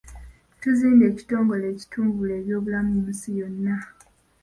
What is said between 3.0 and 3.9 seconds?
nsi yonna.